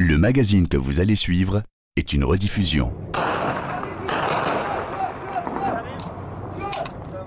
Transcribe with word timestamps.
Le 0.00 0.16
magazine 0.16 0.68
que 0.68 0.76
vous 0.76 1.00
allez 1.00 1.16
suivre 1.16 1.64
est 1.96 2.12
une 2.12 2.22
rediffusion. 2.22 2.92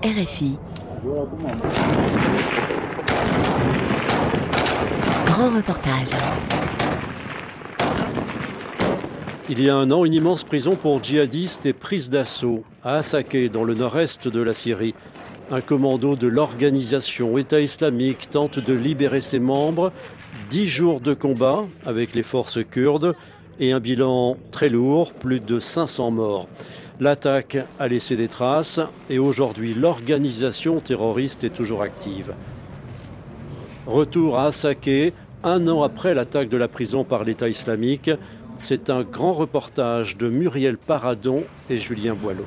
RFI. 0.02 0.56
Grand 5.26 5.54
reportage. 5.54 6.08
Il 9.50 9.62
y 9.62 9.68
a 9.68 9.76
un 9.76 9.90
an, 9.90 10.06
une 10.06 10.14
immense 10.14 10.42
prison 10.42 10.74
pour 10.74 11.04
djihadistes 11.04 11.66
est 11.66 11.74
prise 11.74 12.08
d'assaut 12.08 12.64
à 12.82 12.94
Assaké, 12.94 13.50
dans 13.50 13.64
le 13.64 13.74
nord-est 13.74 14.28
de 14.28 14.40
la 14.40 14.54
Syrie. 14.54 14.94
Un 15.50 15.60
commando 15.60 16.16
de 16.16 16.26
l'organisation 16.26 17.36
État 17.36 17.60
islamique 17.60 18.30
tente 18.30 18.58
de 18.58 18.72
libérer 18.72 19.20
ses 19.20 19.40
membres. 19.40 19.92
Dix 20.52 20.66
jours 20.66 21.00
de 21.00 21.14
combat 21.14 21.64
avec 21.86 22.14
les 22.14 22.22
forces 22.22 22.62
kurdes 22.62 23.14
et 23.58 23.72
un 23.72 23.80
bilan 23.80 24.36
très 24.50 24.68
lourd, 24.68 25.14
plus 25.14 25.40
de 25.40 25.58
500 25.58 26.10
morts. 26.10 26.46
L'attaque 27.00 27.56
a 27.78 27.88
laissé 27.88 28.16
des 28.16 28.28
traces 28.28 28.78
et 29.08 29.18
aujourd'hui 29.18 29.72
l'organisation 29.72 30.78
terroriste 30.82 31.42
est 31.42 31.54
toujours 31.56 31.80
active. 31.80 32.34
Retour 33.86 34.38
à 34.38 34.48
Assaké, 34.48 35.14
un 35.42 35.66
an 35.68 35.82
après 35.82 36.12
l'attaque 36.12 36.50
de 36.50 36.58
la 36.58 36.68
prison 36.68 37.02
par 37.02 37.24
l'État 37.24 37.48
islamique. 37.48 38.10
C'est 38.58 38.90
un 38.90 39.04
grand 39.04 39.32
reportage 39.32 40.18
de 40.18 40.28
Muriel 40.28 40.76
Paradon 40.76 41.44
et 41.70 41.78
Julien 41.78 42.12
Boileau. 42.12 42.44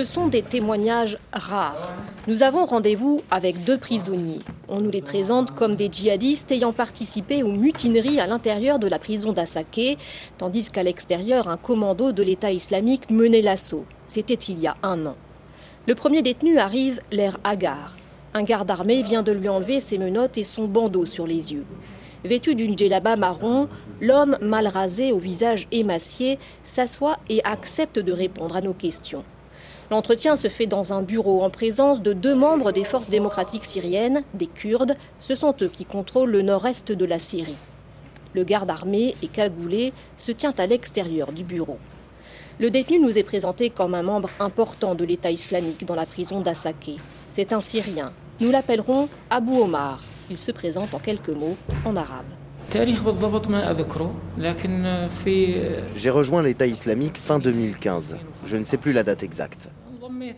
Ce 0.00 0.06
sont 0.06 0.28
des 0.28 0.40
témoignages 0.40 1.18
rares. 1.30 1.92
Nous 2.26 2.42
avons 2.42 2.64
rendez-vous 2.64 3.20
avec 3.30 3.66
deux 3.66 3.76
prisonniers. 3.76 4.38
On 4.66 4.80
nous 4.80 4.90
les 4.90 5.02
présente 5.02 5.54
comme 5.54 5.76
des 5.76 5.90
djihadistes 5.92 6.50
ayant 6.52 6.72
participé 6.72 7.42
aux 7.42 7.52
mutineries 7.52 8.18
à 8.18 8.26
l'intérieur 8.26 8.78
de 8.78 8.86
la 8.86 8.98
prison 8.98 9.32
d'Assaké, 9.32 9.98
tandis 10.38 10.70
qu'à 10.70 10.82
l'extérieur, 10.82 11.48
un 11.48 11.58
commando 11.58 12.12
de 12.12 12.22
l'État 12.22 12.50
islamique 12.50 13.10
menait 13.10 13.42
l'assaut. 13.42 13.84
C'était 14.08 14.32
il 14.32 14.58
y 14.58 14.66
a 14.66 14.74
un 14.82 15.04
an. 15.04 15.16
Le 15.86 15.94
premier 15.94 16.22
détenu 16.22 16.56
arrive 16.56 17.02
l'air 17.12 17.36
hagard. 17.44 17.98
Un 18.32 18.42
garde 18.42 18.70
armé 18.70 19.02
vient 19.02 19.22
de 19.22 19.32
lui 19.32 19.50
enlever 19.50 19.80
ses 19.80 19.98
menottes 19.98 20.38
et 20.38 20.44
son 20.44 20.64
bandeau 20.64 21.04
sur 21.04 21.26
les 21.26 21.52
yeux. 21.52 21.66
Vêtu 22.24 22.54
d'une 22.54 22.78
djellaba 22.78 23.16
marron, 23.16 23.68
l'homme 24.00 24.38
mal 24.40 24.66
rasé 24.66 25.12
au 25.12 25.18
visage 25.18 25.68
émacié 25.72 26.38
s'assoit 26.64 27.18
et 27.28 27.44
accepte 27.44 27.98
de 27.98 28.12
répondre 28.14 28.56
à 28.56 28.62
nos 28.62 28.72
questions. 28.72 29.24
L'entretien 29.90 30.36
se 30.36 30.46
fait 30.46 30.66
dans 30.66 30.92
un 30.92 31.02
bureau 31.02 31.42
en 31.42 31.50
présence 31.50 32.00
de 32.00 32.12
deux 32.12 32.36
membres 32.36 32.70
des 32.70 32.84
forces 32.84 33.08
démocratiques 33.08 33.64
syriennes, 33.64 34.22
des 34.34 34.46
Kurdes. 34.46 34.96
Ce 35.18 35.34
sont 35.34 35.54
eux 35.62 35.68
qui 35.68 35.84
contrôlent 35.84 36.30
le 36.30 36.42
nord-est 36.42 36.92
de 36.92 37.04
la 37.04 37.18
Syrie. 37.18 37.56
Le 38.32 38.44
garde 38.44 38.70
armé 38.70 39.16
et 39.20 39.26
cagoulé 39.26 39.92
se 40.16 40.30
tient 40.30 40.54
à 40.58 40.66
l'extérieur 40.66 41.32
du 41.32 41.42
bureau. 41.42 41.78
Le 42.60 42.70
détenu 42.70 43.00
nous 43.00 43.18
est 43.18 43.24
présenté 43.24 43.68
comme 43.68 43.94
un 43.94 44.04
membre 44.04 44.30
important 44.38 44.94
de 44.94 45.04
l'État 45.04 45.32
islamique 45.32 45.84
dans 45.84 45.96
la 45.96 46.06
prison 46.06 46.40
d'Assaké. 46.40 46.96
C'est 47.30 47.52
un 47.52 47.60
Syrien. 47.60 48.12
Nous 48.38 48.52
l'appellerons 48.52 49.08
Abu 49.28 49.56
Omar. 49.56 50.00
Il 50.30 50.38
se 50.38 50.52
présente 50.52 50.94
en 50.94 51.00
quelques 51.00 51.30
mots 51.30 51.56
en 51.84 51.96
arabe. 51.96 52.26
J'ai 55.96 56.10
rejoint 56.10 56.42
l'État 56.42 56.68
islamique 56.68 57.18
fin 57.18 57.40
2015. 57.40 58.16
Je 58.46 58.56
ne 58.56 58.64
sais 58.64 58.76
plus 58.76 58.92
la 58.92 59.02
date 59.02 59.24
exacte. 59.24 59.68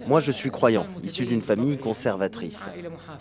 Moi, 0.07 0.21
je 0.21 0.33
suis 0.33 0.51
croyant, 0.51 0.87
issu 1.03 1.27
d'une 1.27 1.43
famille 1.43 1.79
conservatrice. 1.79 2.69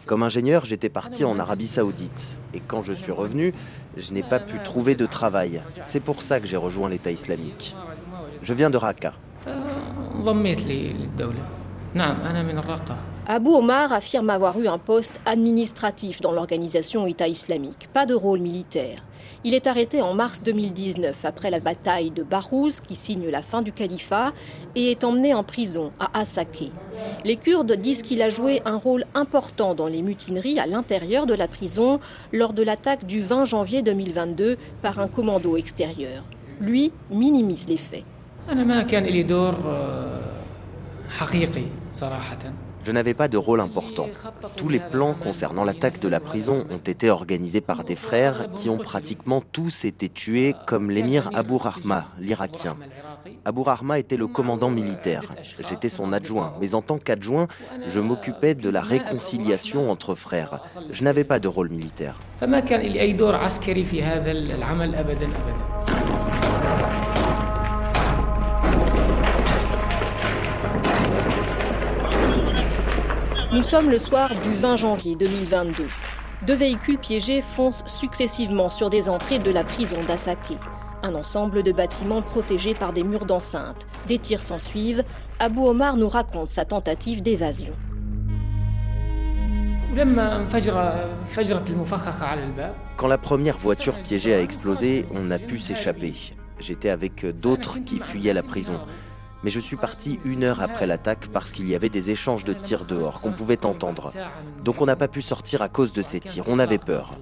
Comme 0.05 0.23
ingénieur, 0.23 0.65
j'étais 0.65 0.89
parti 0.89 1.23
en 1.23 1.39
Arabie 1.39 1.67
saoudite. 1.67 2.37
Et 2.53 2.59
quand 2.59 2.83
je 2.83 2.93
suis 2.93 3.11
revenu, 3.11 3.53
je 3.97 4.13
n'ai 4.13 4.23
pas 4.23 4.39
pu 4.39 4.59
trouver 4.59 4.95
de 4.95 5.05
travail. 5.05 5.61
C'est 5.83 5.99
pour 5.99 6.21
ça 6.21 6.39
que 6.39 6.47
j'ai 6.47 6.57
rejoint 6.57 6.89
l'État 6.89 7.11
islamique. 7.11 7.75
Je 8.41 8.53
viens 8.53 8.69
de 8.69 8.77
Raqqa. 8.77 9.13
Abu 13.27 13.51
Omar 13.51 13.93
affirme 13.93 14.31
avoir 14.31 14.59
eu 14.59 14.67
un 14.67 14.79
poste 14.79 15.19
administratif 15.25 16.21
dans 16.21 16.31
l'organisation 16.31 17.05
État 17.05 17.27
islamique, 17.27 17.87
pas 17.93 18.07
de 18.07 18.15
rôle 18.15 18.39
militaire. 18.39 19.03
Il 19.43 19.53
est 19.53 19.67
arrêté 19.67 20.01
en 20.01 20.15
mars 20.15 20.41
2019 20.41 21.23
après 21.25 21.51
la 21.51 21.59
bataille 21.59 22.09
de 22.09 22.23
Barouz 22.23 22.81
qui 22.81 22.95
signe 22.95 23.29
la 23.29 23.43
fin 23.43 23.61
du 23.61 23.71
califat 23.71 24.33
et 24.75 24.89
est 24.89 25.03
emmené 25.03 25.35
en 25.35 25.43
prison 25.43 25.91
à 25.99 26.19
Assaké. 26.19 26.71
Les 27.23 27.35
Kurdes 27.35 27.71
disent 27.73 28.01
qu'il 28.01 28.23
a 28.23 28.29
joué 28.29 28.61
un 28.65 28.77
rôle 28.77 29.05
important 29.13 29.75
dans 29.75 29.87
les 29.87 30.01
mutineries 30.01 30.59
à 30.59 30.65
l'intérieur 30.65 31.27
de 31.27 31.35
la 31.35 31.47
prison 31.47 31.99
lors 32.33 32.53
de 32.53 32.63
l'attaque 32.63 33.05
du 33.05 33.21
20 33.21 33.45
janvier 33.45 33.83
2022 33.83 34.57
par 34.81 34.99
un 34.99 35.07
commando 35.07 35.57
extérieur. 35.57 36.23
Lui 36.59 36.91
minimise 37.11 37.67
les 37.67 37.77
faits. 37.77 38.03
Je 42.83 42.91
n'avais 42.91 43.13
pas 43.13 43.27
de 43.27 43.37
rôle 43.37 43.59
important. 43.59 44.07
Tous 44.55 44.69
les 44.69 44.79
plans 44.79 45.13
concernant 45.13 45.63
l'attaque 45.63 45.99
de 45.99 46.07
la 46.07 46.19
prison 46.19 46.65
ont 46.69 46.77
été 46.77 47.09
organisés 47.09 47.61
par 47.61 47.83
des 47.83 47.95
frères 47.95 48.47
qui 48.55 48.69
ont 48.69 48.77
pratiquement 48.77 49.41
tous 49.41 49.85
été 49.85 50.09
tués, 50.09 50.55
comme 50.65 50.89
l'émir 50.89 51.29
Abu 51.33 51.55
Rahma, 51.55 52.07
l'Irakien. 52.19 52.77
Abu 53.45 53.61
Rahma 53.61 53.99
était 53.99 54.17
le 54.17 54.27
commandant 54.27 54.69
militaire. 54.69 55.23
J'étais 55.69 55.89
son 55.89 56.11
adjoint, 56.13 56.53
mais 56.59 56.73
en 56.73 56.81
tant 56.81 56.97
qu'adjoint, 56.97 57.47
je 57.87 57.99
m'occupais 57.99 58.55
de 58.55 58.69
la 58.69 58.81
réconciliation 58.81 59.91
entre 59.91 60.15
frères. 60.15 60.61
Je 60.91 61.03
n'avais 61.03 61.23
pas 61.23 61.39
de 61.39 61.47
rôle 61.47 61.69
militaire. 61.69 62.19
Nous 73.53 73.63
sommes 73.63 73.89
le 73.89 73.97
soir 73.97 74.29
du 74.29 74.53
20 74.53 74.77
janvier 74.77 75.17
2022. 75.17 75.83
Deux 76.47 76.53
véhicules 76.53 76.97
piégés 76.97 77.41
foncent 77.41 77.83
successivement 77.85 78.69
sur 78.69 78.89
des 78.89 79.09
entrées 79.09 79.39
de 79.39 79.51
la 79.51 79.65
prison 79.65 80.05
d'Assaké. 80.05 80.55
Un 81.03 81.15
ensemble 81.15 81.61
de 81.61 81.73
bâtiments 81.73 82.21
protégés 82.21 82.73
par 82.73 82.93
des 82.93 83.03
murs 83.03 83.25
d'enceinte. 83.25 83.87
Des 84.07 84.19
tirs 84.19 84.41
s'en 84.41 84.57
suivent. 84.57 85.03
Abu 85.37 85.59
Omar 85.59 85.97
nous 85.97 86.07
raconte 86.07 86.47
sa 86.47 86.63
tentative 86.63 87.21
d'évasion. 87.21 87.73
Quand 92.95 93.07
la 93.07 93.17
première 93.17 93.57
voiture 93.57 94.01
piégée 94.01 94.33
a 94.33 94.39
explosé, 94.39 95.05
on 95.13 95.29
a 95.29 95.39
pu 95.39 95.59
s'échapper. 95.59 96.13
J'étais 96.57 96.89
avec 96.89 97.25
d'autres 97.25 97.79
qui 97.79 97.99
fuyaient 97.99 98.33
la 98.33 98.43
prison 98.43 98.79
mais 99.43 99.49
je 99.49 99.59
suis 99.59 99.75
parti 99.75 100.19
une 100.23 100.43
heure 100.43 100.61
après 100.61 100.85
l'attaque 100.85 101.27
parce 101.27 101.51
qu'il 101.51 101.67
y 101.67 101.75
avait 101.75 101.89
des 101.89 102.09
échanges 102.09 102.43
de 102.43 102.53
tirs 102.53 102.85
dehors 102.85 103.21
qu'on 103.21 103.31
pouvait 103.31 103.65
entendre. 103.65 104.11
Donc 104.63 104.81
on 104.81 104.85
n'a 104.85 104.95
pas 104.95 105.07
pu 105.07 105.21
sortir 105.21 105.61
à 105.61 105.69
cause 105.69 105.93
de 105.93 106.01
ces 106.01 106.19
tirs, 106.19 106.45
on 106.47 106.59
avait 106.59 106.77
peur. 106.77 107.17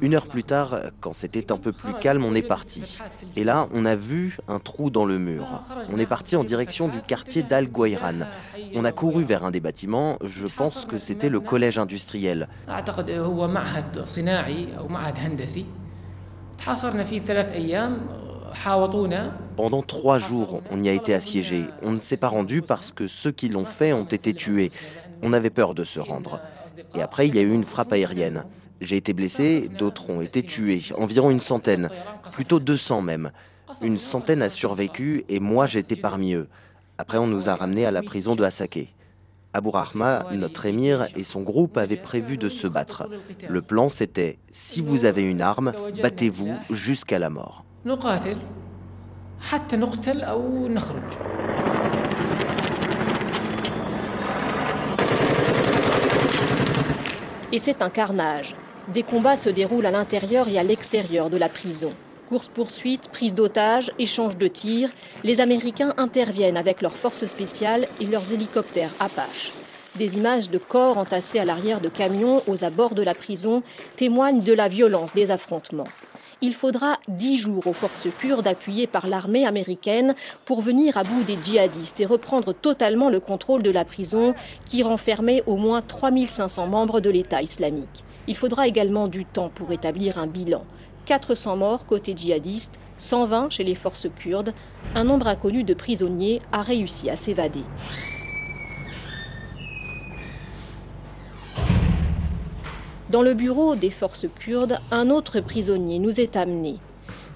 Une 0.00 0.14
heure 0.14 0.26
plus 0.26 0.44
tard, 0.44 0.78
quand 1.00 1.12
c'était 1.12 1.52
un 1.52 1.58
peu 1.58 1.72
plus 1.72 1.94
calme, 1.94 2.24
on 2.24 2.34
est 2.34 2.42
parti. 2.42 2.98
Et 3.36 3.44
là, 3.44 3.68
on 3.72 3.84
a 3.84 3.94
vu 3.94 4.38
un 4.48 4.58
trou 4.58 4.90
dans 4.90 5.04
le 5.04 5.18
mur. 5.18 5.60
On 5.92 5.98
est 5.98 6.06
parti 6.06 6.36
en 6.36 6.44
direction 6.44 6.88
du 6.88 7.00
quartier 7.00 7.42
d'Al 7.42 7.68
Ghouairan. 7.68 8.20
On 8.74 8.84
a 8.84 8.92
couru 8.92 9.24
vers 9.24 9.44
un 9.44 9.50
des 9.50 9.60
bâtiments, 9.60 10.18
je 10.24 10.46
pense 10.46 10.84
que 10.84 10.98
c'était 10.98 11.28
le 11.28 11.40
collège 11.40 11.78
industriel. 11.78 12.48
Pendant 19.56 19.82
trois 19.82 20.18
jours, 20.18 20.62
on 20.70 20.80
y 20.80 20.88
a 20.88 20.92
été 20.92 21.14
assiégé. 21.14 21.64
On 21.82 21.92
ne 21.92 21.98
s'est 21.98 22.16
pas 22.16 22.28
rendu 22.28 22.62
parce 22.62 22.92
que 22.92 23.06
ceux 23.06 23.32
qui 23.32 23.48
l'ont 23.48 23.64
fait 23.64 23.92
ont 23.92 24.04
été 24.04 24.34
tués. 24.34 24.70
On 25.22 25.32
avait 25.32 25.50
peur 25.50 25.74
de 25.74 25.84
se 25.84 26.00
rendre. 26.00 26.40
Et 26.94 27.02
après, 27.02 27.28
il 27.28 27.34
y 27.34 27.38
a 27.38 27.42
eu 27.42 27.52
une 27.52 27.64
frappe 27.64 27.92
aérienne. 27.92 28.44
J'ai 28.80 28.96
été 28.96 29.12
blessé, 29.12 29.68
d'autres 29.68 30.10
ont 30.10 30.20
été 30.20 30.42
tués, 30.42 30.82
environ 30.96 31.30
une 31.30 31.40
centaine, 31.40 31.88
plutôt 32.32 32.60
200 32.60 33.02
même. 33.02 33.32
Une 33.82 33.98
centaine 33.98 34.40
a 34.40 34.50
survécu 34.50 35.24
et 35.28 35.40
moi 35.40 35.66
j'étais 35.66 35.96
parmi 35.96 36.34
eux. 36.34 36.48
Après, 36.96 37.18
on 37.18 37.26
nous 37.26 37.48
a 37.48 37.54
ramenés 37.54 37.86
à 37.86 37.90
la 37.90 38.02
prison 38.02 38.36
de 38.36 38.44
Hasake. 38.44 38.94
Abu 39.52 39.70
Rahma, 39.70 40.26
notre 40.32 40.66
émir, 40.66 41.06
et 41.16 41.24
son 41.24 41.42
groupe 41.42 41.78
avaient 41.78 41.96
prévu 41.96 42.36
de 42.38 42.48
se 42.48 42.66
battre. 42.66 43.08
Le 43.48 43.62
plan, 43.62 43.88
c'était 43.88 44.38
si 44.50 44.80
vous 44.80 45.04
avez 45.04 45.22
une 45.22 45.40
arme, 45.40 45.72
battez-vous 46.02 46.54
jusqu'à 46.70 47.18
la 47.18 47.30
mort. 47.30 47.64
Et 57.52 57.60
c'est 57.60 57.80
un 57.80 57.88
carnage. 57.88 58.56
Des 58.92 59.04
combats 59.04 59.36
se 59.36 59.48
déroulent 59.48 59.86
à 59.86 59.92
l'intérieur 59.92 60.48
et 60.48 60.58
à 60.58 60.64
l'extérieur 60.64 61.30
de 61.30 61.36
la 61.36 61.48
prison. 61.48 61.92
Course-poursuite, 62.28 63.10
prise 63.10 63.32
d'otages, 63.32 63.92
échange 64.00 64.36
de 64.36 64.48
tirs, 64.48 64.90
les 65.22 65.40
Américains 65.40 65.94
interviennent 65.98 66.56
avec 66.56 66.82
leurs 66.82 66.96
forces 66.96 67.26
spéciales 67.26 67.86
et 68.00 68.06
leurs 68.06 68.32
hélicoptères 68.32 68.92
Apache. 68.98 69.52
Des 69.94 70.16
images 70.16 70.50
de 70.50 70.58
corps 70.58 70.98
entassés 70.98 71.38
à 71.38 71.44
l'arrière 71.44 71.80
de 71.80 71.88
camions 71.88 72.42
aux 72.48 72.64
abords 72.64 72.94
de 72.94 73.02
la 73.02 73.14
prison 73.14 73.62
témoignent 73.94 74.42
de 74.42 74.52
la 74.52 74.66
violence 74.66 75.14
des 75.14 75.30
affrontements. 75.30 75.88
Il 76.40 76.54
faudra 76.54 77.00
dix 77.08 77.36
jours 77.36 77.66
aux 77.66 77.72
forces 77.72 78.06
kurdes 78.16 78.46
appuyées 78.46 78.86
par 78.86 79.08
l'armée 79.08 79.44
américaine 79.44 80.14
pour 80.44 80.60
venir 80.60 80.96
à 80.96 81.02
bout 81.02 81.24
des 81.24 81.36
djihadistes 81.42 81.98
et 81.98 82.06
reprendre 82.06 82.52
totalement 82.52 83.10
le 83.10 83.18
contrôle 83.18 83.64
de 83.64 83.72
la 83.72 83.84
prison 83.84 84.36
qui 84.64 84.84
renfermait 84.84 85.42
au 85.46 85.56
moins 85.56 85.82
3500 85.82 86.68
membres 86.68 87.00
de 87.00 87.10
l'État 87.10 87.42
islamique. 87.42 88.04
Il 88.28 88.36
faudra 88.36 88.68
également 88.68 89.08
du 89.08 89.24
temps 89.24 89.50
pour 89.52 89.72
établir 89.72 90.16
un 90.16 90.28
bilan. 90.28 90.64
400 91.06 91.56
morts 91.56 91.86
côté 91.86 92.14
djihadiste, 92.16 92.78
120 92.98 93.50
chez 93.50 93.64
les 93.64 93.74
forces 93.74 94.06
kurdes. 94.16 94.54
Un 94.94 95.02
nombre 95.02 95.26
inconnu 95.26 95.64
de 95.64 95.74
prisonniers 95.74 96.40
a 96.52 96.62
réussi 96.62 97.10
à 97.10 97.16
s'évader. 97.16 97.64
Dans 103.10 103.22
le 103.22 103.32
bureau 103.32 103.74
des 103.74 103.88
forces 103.88 104.26
kurdes, 104.38 104.78
un 104.90 105.08
autre 105.08 105.40
prisonnier 105.40 105.98
nous 105.98 106.20
est 106.20 106.36
amené. 106.36 106.76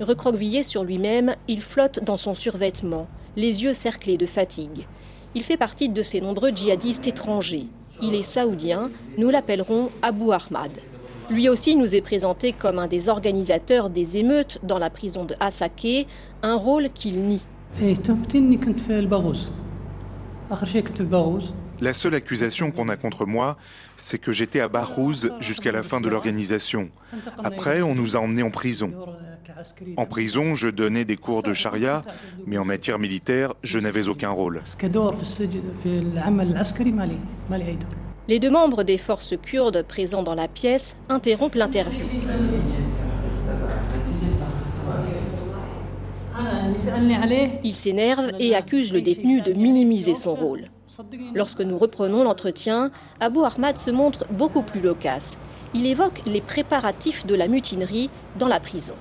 Recroquevillé 0.00 0.62
sur 0.62 0.84
lui-même, 0.84 1.34
il 1.48 1.62
flotte 1.62 2.04
dans 2.04 2.18
son 2.18 2.34
survêtement, 2.34 3.06
les 3.36 3.64
yeux 3.64 3.72
cerclés 3.72 4.18
de 4.18 4.26
fatigue. 4.26 4.86
Il 5.34 5.42
fait 5.42 5.56
partie 5.56 5.88
de 5.88 6.02
ces 6.02 6.20
nombreux 6.20 6.50
djihadistes 6.50 7.06
étrangers. 7.06 7.68
Il 8.02 8.14
est 8.14 8.22
saoudien, 8.22 8.90
nous 9.16 9.30
l'appellerons 9.30 9.88
Abu 10.02 10.30
Ahmad. 10.30 10.72
Lui 11.30 11.48
aussi 11.48 11.74
nous 11.74 11.94
est 11.94 12.02
présenté 12.02 12.52
comme 12.52 12.78
un 12.78 12.86
des 12.86 13.08
organisateurs 13.08 13.88
des 13.88 14.18
émeutes 14.18 14.58
dans 14.62 14.78
la 14.78 14.90
prison 14.90 15.24
de 15.24 15.34
Hasake, 15.40 16.06
un 16.42 16.56
rôle 16.56 16.90
qu'il 16.90 17.22
nie. 17.22 17.46
La 21.82 21.94
seule 21.94 22.14
accusation 22.14 22.70
qu'on 22.70 22.88
a 22.88 22.96
contre 22.96 23.26
moi, 23.26 23.56
c'est 23.96 24.18
que 24.18 24.30
j'étais 24.30 24.60
à 24.60 24.68
Bahouz 24.68 25.32
jusqu'à 25.40 25.72
la 25.72 25.82
fin 25.82 26.00
de 26.00 26.08
l'organisation. 26.08 26.90
Après, 27.42 27.82
on 27.82 27.96
nous 27.96 28.14
a 28.14 28.20
emmenés 28.20 28.44
en 28.44 28.52
prison. 28.52 28.92
En 29.96 30.06
prison, 30.06 30.54
je 30.54 30.68
donnais 30.68 31.04
des 31.04 31.16
cours 31.16 31.42
de 31.42 31.52
charia, 31.52 32.04
mais 32.46 32.56
en 32.56 32.64
matière 32.64 33.00
militaire, 33.00 33.54
je 33.64 33.80
n'avais 33.80 34.06
aucun 34.06 34.30
rôle. 34.30 34.62
Les 38.28 38.38
deux 38.38 38.50
membres 38.50 38.84
des 38.84 38.98
forces 38.98 39.34
kurdes 39.42 39.82
présents 39.82 40.22
dans 40.22 40.36
la 40.36 40.46
pièce 40.46 40.94
interrompent 41.08 41.56
l'interview. 41.56 42.06
Ils 47.64 47.74
s'énervent 47.74 48.30
et 48.38 48.54
accusent 48.54 48.92
le 48.92 49.02
détenu 49.02 49.40
de 49.40 49.52
minimiser 49.52 50.14
son 50.14 50.36
rôle. 50.36 50.66
Lorsque 51.34 51.60
nous 51.60 51.78
reprenons 51.78 52.24
l'entretien, 52.24 52.90
Abu 53.20 53.38
Ahmad 53.44 53.78
se 53.78 53.90
montre 53.90 54.26
beaucoup 54.30 54.62
plus 54.62 54.80
loquace. 54.80 55.38
Il 55.74 55.86
évoque 55.86 56.20
les 56.26 56.40
préparatifs 56.40 57.24
de 57.26 57.34
la 57.34 57.48
mutinerie 57.48 58.10
dans 58.38 58.48
la 58.48 58.60
prison. 58.60 58.94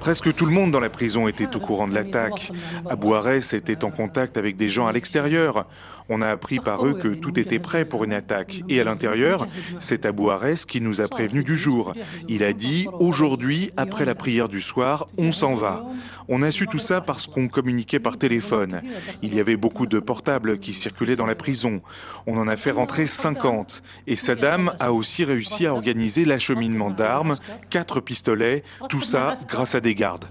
Presque 0.00 0.34
tout 0.34 0.46
le 0.46 0.52
monde 0.52 0.70
dans 0.70 0.80
la 0.80 0.90
prison 0.90 1.28
était 1.28 1.54
au 1.56 1.60
courant 1.60 1.88
de 1.88 1.94
l'attaque. 1.94 2.52
Abou 2.88 3.14
Arès 3.14 3.52
était 3.52 3.84
en 3.84 3.90
contact 3.90 4.36
avec 4.36 4.56
des 4.56 4.68
gens 4.68 4.86
à 4.86 4.92
l'extérieur. 4.92 5.66
On 6.08 6.22
a 6.22 6.28
appris 6.28 6.58
par 6.58 6.86
eux 6.86 6.94
que 6.94 7.08
tout 7.08 7.38
était 7.38 7.58
prêt 7.58 7.84
pour 7.84 8.04
une 8.04 8.14
attaque. 8.14 8.62
Et 8.68 8.80
à 8.80 8.84
l'intérieur, 8.84 9.46
c'est 9.78 10.06
Abou 10.06 10.30
Arès 10.30 10.64
qui 10.64 10.80
nous 10.80 11.00
a 11.00 11.08
prévenu 11.08 11.42
du 11.44 11.56
jour. 11.56 11.92
Il 12.28 12.42
a 12.42 12.52
dit 12.54 12.86
aujourd'hui, 12.98 13.72
après 13.76 14.06
la 14.06 14.14
prière 14.14 14.48
du 14.48 14.62
soir, 14.62 15.06
on 15.18 15.32
s'en 15.32 15.54
va. 15.54 15.84
On 16.28 16.42
a 16.42 16.50
su 16.50 16.66
tout 16.66 16.78
ça 16.78 17.00
parce 17.00 17.26
qu'on 17.26 17.48
communiquait 17.48 18.00
par 18.00 18.16
téléphone. 18.16 18.80
Il 19.22 19.34
y 19.34 19.40
avait 19.40 19.56
beaucoup 19.56 19.86
de 19.86 19.98
portables 19.98 20.58
qui 20.58 20.72
circulaient 20.72 21.16
dans 21.16 21.26
la 21.26 21.34
prison. 21.34 21.82
On 22.26 22.38
en 22.38 22.48
a 22.48 22.56
fait 22.56 22.70
rentrer 22.70 23.06
50. 23.06 23.82
Et 24.06 24.16
Saddam 24.16 24.72
a 24.80 24.92
aussi 24.92 25.24
réussi 25.24 25.66
à 25.66 25.74
organiser 25.74 26.24
l'acheminement 26.24 26.90
d'armes, 26.90 27.36
quatre 27.68 28.00
pistolets, 28.00 28.62
tout 28.88 29.02
ça 29.02 29.34
grâce 29.48 29.74
à 29.74 29.80
des 29.88 29.94
gardes. 29.94 30.26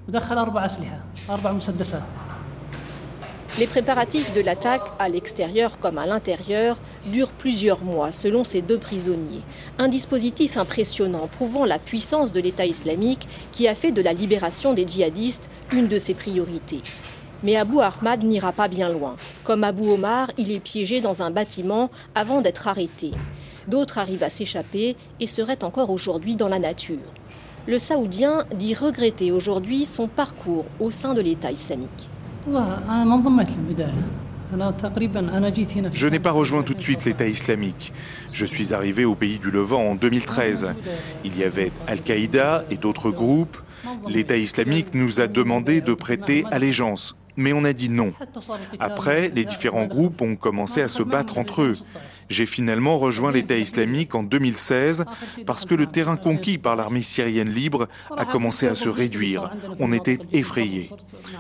Les 3.57 3.65
préparatifs 3.65 4.31
de 4.36 4.42
l'attaque, 4.42 4.83
à 5.00 5.09
l'extérieur 5.09 5.80
comme 5.80 5.98
à 5.98 6.06
l'intérieur, 6.06 6.77
durent 7.07 7.31
plusieurs 7.31 7.83
mois, 7.83 8.12
selon 8.12 8.44
ces 8.44 8.62
deux 8.62 8.77
prisonniers. 8.77 9.42
Un 9.80 9.88
dispositif 9.88 10.57
impressionnant, 10.57 11.27
prouvant 11.27 11.65
la 11.65 11.80
puissance 11.80 12.31
de 12.31 12.39
l'État 12.39 12.68
islamique 12.68 13.27
qui 13.51 13.68
a 13.68 13.74
fait 13.74 13.92
de 13.92 14.04
la 14.04 14.13
libération 14.13 14.75
des 14.75 14.86
djihadistes 14.86 15.50
une 15.71 15.88
de 15.88 15.98
ses 15.98 16.13
priorités. 16.13 16.83
Mais 17.42 17.56
Abu 17.56 17.80
Ahmad 17.80 18.24
n'ira 18.24 18.51
pas 18.51 18.68
bien 18.68 18.89
loin. 18.89 19.15
Comme 19.44 19.63
Abu 19.63 19.88
Omar, 19.88 20.30
il 20.38 20.51
est 20.51 20.60
piégé 20.60 21.01
dans 21.01 21.24
un 21.24 21.31
bâtiment 21.31 21.89
avant 22.13 22.42
d'être 22.42 22.68
arrêté. 22.68 23.10
D'autres 23.68 23.98
arrivent 23.98 24.24
à 24.24 24.30
s'échapper 24.30 24.95
et 25.19 25.27
seraient 25.27 25.63
encore 25.63 25.89
aujourd'hui 25.89 26.36
dans 26.36 26.48
la 26.48 26.60
nature. 26.60 27.10
Le 27.67 27.79
Saoudien 27.79 28.45
dit 28.55 28.73
regretter 28.73 29.33
aujourd'hui 29.33 29.85
son 29.85 30.07
parcours 30.07 30.63
au 30.79 30.89
sein 30.89 31.13
de 31.13 31.19
l'État 31.19 31.51
islamique. 31.51 32.09
Je 35.91 36.07
n'ai 36.07 36.19
pas 36.19 36.31
rejoint 36.31 36.63
tout 36.63 36.73
de 36.73 36.81
suite 36.81 37.03
l'État 37.03 37.27
islamique. 37.27 37.91
Je 38.31 38.45
suis 38.45 38.73
arrivé 38.73 39.03
au 39.03 39.15
pays 39.15 39.37
du 39.37 39.51
Levant 39.51 39.81
en 39.81 39.95
2013. 39.95 40.69
Il 41.25 41.37
y 41.37 41.43
avait 41.43 41.73
Al-Qaïda 41.87 42.63
et 42.71 42.77
d'autres 42.77 43.11
groupes. 43.11 43.57
L'État 44.07 44.37
islamique 44.37 44.93
nous 44.93 45.19
a 45.19 45.27
demandé 45.27 45.81
de 45.81 45.93
prêter 45.93 46.45
allégeance, 46.49 47.17
mais 47.35 47.51
on 47.51 47.65
a 47.65 47.73
dit 47.73 47.89
non. 47.89 48.13
Après, 48.79 49.29
les 49.35 49.43
différents 49.43 49.87
groupes 49.87 50.21
ont 50.21 50.37
commencé 50.37 50.81
à 50.81 50.87
se 50.87 51.03
battre 51.03 51.37
entre 51.37 51.63
eux. 51.63 51.77
J'ai 52.29 52.45
finalement 52.45 52.97
rejoint 52.97 53.31
l'État 53.31 53.57
islamique 53.57 54.15
en 54.15 54.24
2016 54.24 55.06
parce 55.45 55.65
que 55.65 55.75
le 55.75 55.88
terrain 55.88 56.18
conquis 56.18 56.57
par 56.57 56.75
l'armée 56.75 57.01
syrienne 57.01 57.50
libre 57.50 57.88
a 58.15 58.25
commencé 58.25 58.68
à 58.68 58.75
se 58.75 58.89
réduire. 58.89 59.51
On 59.79 59.91
était 59.91 60.19
effrayés. 60.33 60.91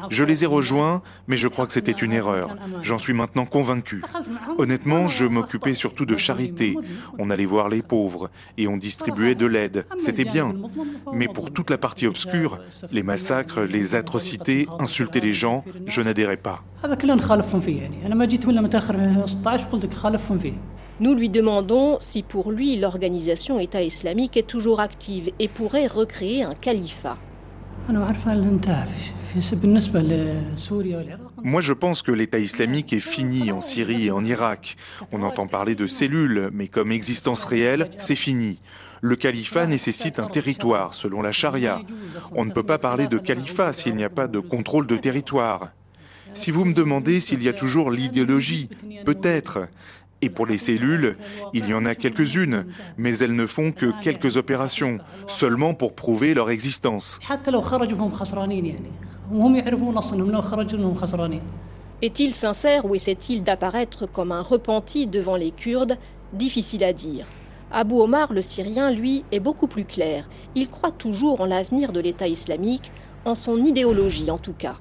Je 0.09 0.23
les 0.23 0.43
ai 0.43 0.47
rejoints, 0.47 1.01
mais 1.27 1.37
je 1.37 1.47
crois 1.47 1.67
que 1.67 1.73
c'était 1.73 1.91
une 1.91 2.13
erreur. 2.13 2.55
J'en 2.81 2.97
suis 2.97 3.13
maintenant 3.13 3.45
convaincu. 3.45 4.03
Honnêtement, 4.57 5.07
je 5.07 5.25
m'occupais 5.25 5.73
surtout 5.73 6.05
de 6.05 6.17
charité. 6.17 6.75
On 7.17 7.29
allait 7.29 7.45
voir 7.45 7.69
les 7.69 7.81
pauvres 7.81 8.29
et 8.57 8.67
on 8.67 8.77
distribuait 8.77 9.35
de 9.35 9.45
l'aide. 9.45 9.85
C'était 9.97 10.25
bien. 10.25 10.53
Mais 11.13 11.27
pour 11.27 11.51
toute 11.51 11.69
la 11.69 11.77
partie 11.77 12.07
obscure, 12.07 12.59
les 12.91 13.03
massacres, 13.03 13.61
les 13.61 13.95
atrocités, 13.95 14.67
insulter 14.79 15.19
les 15.19 15.33
gens, 15.33 15.63
je 15.85 16.01
n'adhérais 16.01 16.37
pas. 16.37 16.63
Nous 20.99 21.13
lui 21.13 21.29
demandons 21.29 21.97
si 21.99 22.23
pour 22.23 22.51
lui 22.51 22.75
l'organisation 22.75 23.59
État 23.59 23.83
islamique 23.83 24.35
est 24.35 24.47
toujours 24.47 24.79
active 24.79 25.29
et 25.37 25.47
pourrait 25.47 25.85
recréer 25.85 26.41
un 26.41 26.53
califat. 26.53 27.17
Moi, 31.43 31.61
je 31.61 31.73
pense 31.73 32.01
que 32.01 32.11
l'État 32.11 32.39
islamique 32.39 32.93
est 32.93 32.99
fini 32.99 33.51
en 33.51 33.61
Syrie 33.61 34.07
et 34.07 34.11
en 34.11 34.23
Irak. 34.23 34.75
On 35.11 35.21
entend 35.21 35.45
parler 35.45 35.75
de 35.75 35.85
cellules, 35.85 36.49
mais 36.51 36.67
comme 36.67 36.91
existence 36.91 37.45
réelle, 37.45 37.91
c'est 37.97 38.15
fini. 38.15 38.59
Le 39.01 39.15
califat 39.15 39.67
nécessite 39.67 40.17
un 40.17 40.27
territoire, 40.27 40.95
selon 40.95 41.21
la 41.21 41.31
charia. 41.31 41.79
On 42.35 42.43
ne 42.43 42.51
peut 42.51 42.63
pas 42.63 42.79
parler 42.79 43.07
de 43.07 43.19
califat 43.19 43.71
s'il 43.71 43.95
n'y 43.95 44.03
a 44.03 44.09
pas 44.09 44.27
de 44.27 44.39
contrôle 44.39 44.87
de 44.87 44.97
territoire. 44.97 45.69
Si 46.33 46.51
vous 46.51 46.65
me 46.65 46.73
demandez 46.73 47.19
s'il 47.19 47.43
y 47.43 47.49
a 47.49 47.53
toujours 47.53 47.91
l'idéologie, 47.91 48.69
peut-être. 49.05 49.67
Et 50.21 50.29
pour 50.29 50.47
les 50.47 50.57
cellules, 50.57 51.15
il 51.53 51.67
y 51.69 51.73
en 51.73 51.85
a 51.85 51.93
quelques-unes, 51.93 52.65
mais 52.97 53.17
elles 53.19 53.35
ne 53.35 53.45
font 53.45 53.71
que 53.71 53.93
quelques 54.01 54.35
opérations, 54.35 54.97
seulement 55.27 55.75
pour 55.75 55.93
prouver 55.93 56.33
leur 56.33 56.49
existence. 56.49 57.19
Est-il 62.01 62.33
sincère 62.33 62.85
ou 62.85 62.95
essaie-t-il 62.95 63.43
d'apparaître 63.43 64.05
comme 64.05 64.31
un 64.31 64.41
repenti 64.41 65.07
devant 65.07 65.35
les 65.35 65.51
Kurdes? 65.51 65.97
Difficile 66.33 66.83
à 66.83 66.93
dire. 66.93 67.25
Abu 67.71 67.95
Omar, 67.95 68.33
le 68.33 68.41
Syrien, 68.41 68.91
lui, 68.91 69.23
est 69.31 69.39
beaucoup 69.39 69.67
plus 69.67 69.85
clair. 69.85 70.27
Il 70.55 70.69
croit 70.69 70.91
toujours 70.91 71.41
en 71.41 71.45
l'avenir 71.45 71.91
de 71.91 71.99
l'État 71.99 72.27
islamique, 72.27 72.91
en 73.25 73.35
son 73.35 73.63
idéologie 73.63 74.31
en 74.31 74.37
tout 74.37 74.53
cas. 74.53 74.77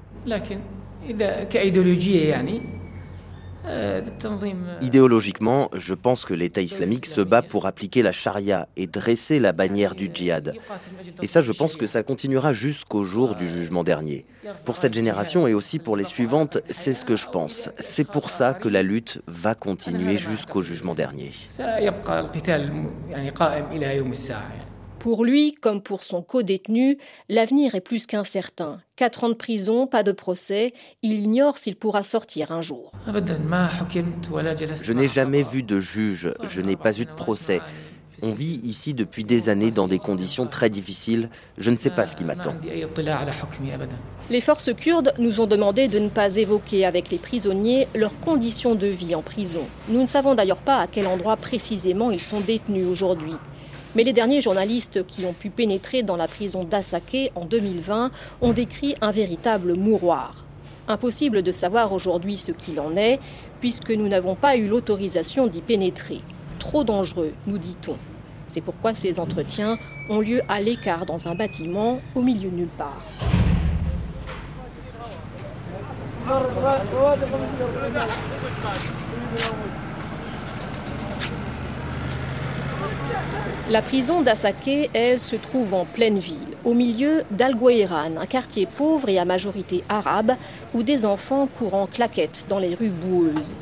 Idéologiquement, 4.81 5.69
je 5.73 5.93
pense 5.93 6.25
que 6.25 6.33
l'État 6.33 6.61
islamique 6.61 7.05
se 7.05 7.21
bat 7.21 7.41
pour 7.41 7.65
appliquer 7.65 8.01
la 8.01 8.11
charia 8.11 8.67
et 8.77 8.87
dresser 8.87 9.39
la 9.39 9.51
bannière 9.51 9.95
du 9.95 10.09
djihad. 10.13 10.53
Et 11.21 11.27
ça, 11.27 11.41
je 11.41 11.51
pense 11.51 11.75
que 11.75 11.87
ça 11.87 12.03
continuera 12.03 12.53
jusqu'au 12.53 13.03
jour 13.03 13.35
du 13.35 13.49
jugement 13.49 13.83
dernier. 13.83 14.25
Pour 14.65 14.77
cette 14.77 14.93
génération 14.93 15.47
et 15.47 15.53
aussi 15.53 15.79
pour 15.79 15.97
les 15.97 16.03
suivantes, 16.03 16.59
c'est 16.69 16.93
ce 16.93 17.05
que 17.05 17.15
je 17.15 17.27
pense. 17.27 17.69
C'est 17.79 18.07
pour 18.07 18.29
ça 18.29 18.53
que 18.53 18.69
la 18.69 18.83
lutte 18.83 19.21
va 19.27 19.55
continuer 19.55 20.17
jusqu'au 20.17 20.61
jugement 20.61 20.95
dernier. 20.95 21.33
Pour 24.99 25.23
lui, 25.23 25.53
comme 25.53 25.81
pour 25.81 26.03
son 26.03 26.21
co-détenu, 26.21 26.97
l'avenir 27.29 27.75
est 27.75 27.81
plus 27.81 28.07
qu'incertain. 28.07 28.81
Quatre 28.95 29.23
ans 29.23 29.29
de 29.29 29.35
prison, 29.35 29.85
pas 29.85 30.03
de 30.03 30.11
procès, 30.11 30.73
il 31.03 31.19
ignore 31.19 31.57
s'il 31.57 31.75
pourra 31.75 32.03
sortir 32.03 32.51
un 32.51 32.61
jour. 32.61 32.93
Je 34.83 34.93
n'ai 34.93 35.07
jamais 35.07 35.43
vu 35.43 35.63
de 35.63 35.79
juge, 35.79 36.31
je 36.43 36.61
n'ai 36.61 36.75
pas 36.75 36.99
eu 36.99 37.05
de 37.05 37.11
procès. 37.11 37.61
On 38.23 38.31
vit 38.31 38.59
ici 38.63 38.95
depuis 38.95 39.23
des 39.23 39.47
années 39.49 39.69
dans 39.69 39.87
des 39.87 39.99
conditions 39.99 40.47
très 40.47 40.71
difficiles. 40.71 41.29
Je 41.59 41.69
ne 41.69 41.77
sais 41.77 41.91
pas 41.91 42.07
ce 42.07 42.15
qui 42.15 42.23
m'attend. 42.23 42.55
Les 44.31 44.41
forces 44.41 44.73
kurdes 44.75 45.13
nous 45.19 45.39
ont 45.39 45.45
demandé 45.45 45.87
de 45.87 45.99
ne 45.99 46.09
pas 46.09 46.35
évoquer 46.35 46.85
avec 46.85 47.11
les 47.11 47.19
prisonniers 47.19 47.87
leurs 47.93 48.19
conditions 48.19 48.73
de 48.73 48.87
vie 48.87 49.13
en 49.13 49.21
prison. 49.21 49.67
Nous 49.89 50.01
ne 50.01 50.07
savons 50.07 50.33
d'ailleurs 50.33 50.63
pas 50.63 50.79
à 50.79 50.87
quel 50.87 51.05
endroit 51.05 51.37
précisément 51.37 52.09
ils 52.09 52.21
sont 52.23 52.39
détenus 52.39 52.87
aujourd'hui. 52.87 53.35
Mais 53.97 54.03
les 54.03 54.13
derniers 54.13 54.41
journalistes 54.41 55.07
qui 55.07 55.25
ont 55.25 55.33
pu 55.33 55.49
pénétrer 55.49 56.03
dans 56.03 56.17
la 56.17 56.27
prison 56.27 56.63
d'Asake 56.63 57.31
en 57.33 57.45
2020 57.45 58.11
ont 58.41 58.53
décrit 58.53 58.93
un 59.01 59.09
véritable 59.09 59.73
mouroir. 59.73 60.45
Impossible 60.87 61.41
de 61.41 61.51
savoir 61.51 61.91
aujourd'hui 61.91 62.37
ce 62.37 62.51
qu'il 62.51 62.79
en 62.79 62.95
est, 62.95 63.19
puisque 63.59 63.89
nous 63.89 64.07
n'avons 64.07 64.35
pas 64.35 64.55
eu 64.55 64.67
l'autorisation 64.67 65.47
d'y 65.47 65.61
pénétrer. 65.61 66.21
Trop 66.59 66.83
dangereux, 66.83 67.33
nous 67.47 67.57
dit-on. 67.57 67.95
C'est 68.47 68.61
pourquoi 68.61 68.93
ces 68.93 69.19
entretiens 69.19 69.77
ont 70.11 70.19
lieu 70.19 70.43
à 70.47 70.61
l'écart 70.61 71.07
dans 71.07 71.27
un 71.27 71.33
bâtiment 71.33 71.99
au 72.13 72.21
milieu 72.21 72.51
de 72.51 72.55
nulle 72.55 72.67
part. 72.77 73.01
La 83.69 83.81
prison 83.81 84.21
d'Asake, 84.21 84.89
elle, 84.93 85.19
se 85.19 85.35
trouve 85.35 85.73
en 85.73 85.83
pleine 85.83 86.19
ville, 86.19 86.55
au 86.63 86.73
milieu 86.73 87.23
d'Al 87.31 87.57
un 88.17 88.25
quartier 88.25 88.65
pauvre 88.65 89.09
et 89.09 89.19
à 89.19 89.25
majorité 89.25 89.83
arabe, 89.89 90.35
où 90.73 90.83
des 90.83 91.05
enfants 91.05 91.49
courent 91.57 91.73
en 91.73 91.85
claquettes 91.85 92.45
dans 92.47 92.59
les 92.59 92.75
rues 92.75 92.89
boueuses. 92.89 93.55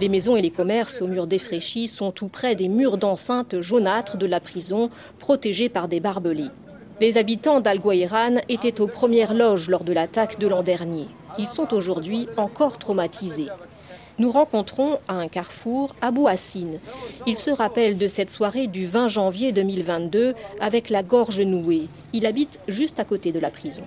Les 0.00 0.10
maisons 0.10 0.36
et 0.36 0.42
les 0.42 0.50
commerces 0.50 1.00
aux 1.00 1.06
murs 1.06 1.26
défraîchis 1.26 1.88
sont 1.88 2.10
tout 2.10 2.28
près 2.28 2.54
des 2.54 2.68
murs 2.68 2.98
d'enceinte 2.98 3.60
jaunâtres 3.62 4.18
de 4.18 4.26
la 4.26 4.40
prison, 4.40 4.90
protégés 5.18 5.70
par 5.70 5.88
des 5.88 6.00
barbelés. 6.00 6.50
Les 7.00 7.16
habitants 7.16 7.60
d'Al 7.60 7.80
étaient 8.50 8.80
aux 8.82 8.86
premières 8.86 9.32
loges 9.32 9.70
lors 9.70 9.84
de 9.84 9.94
l'attaque 9.94 10.38
de 10.38 10.46
l'an 10.46 10.62
dernier. 10.62 11.08
Ils 11.38 11.48
sont 11.48 11.72
aujourd'hui 11.72 12.28
encore 12.36 12.76
traumatisés 12.76 13.48
nous 14.18 14.30
rencontrons 14.30 14.98
à 15.08 15.14
un 15.14 15.28
carrefour 15.28 15.94
Abou 16.00 16.28
Hassine. 16.28 16.78
Il 17.26 17.36
se 17.36 17.50
rappelle 17.50 17.98
de 17.98 18.08
cette 18.08 18.30
soirée 18.30 18.66
du 18.66 18.86
20 18.86 19.08
janvier 19.08 19.52
2022 19.52 20.34
avec 20.60 20.90
la 20.90 21.02
gorge 21.02 21.40
nouée. 21.40 21.88
Il 22.12 22.26
habite 22.26 22.60
juste 22.68 23.00
à 23.00 23.04
côté 23.04 23.32
de 23.32 23.38
la 23.38 23.50
prison. 23.50 23.82